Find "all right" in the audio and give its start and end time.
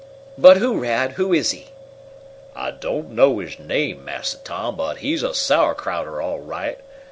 6.19-6.79